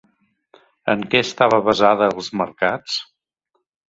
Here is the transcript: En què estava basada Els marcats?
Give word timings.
En 0.93 1.03
què 1.11 1.19
estava 1.25 1.59
basada 1.67 2.07
Els 2.13 2.31
marcats? 2.43 2.97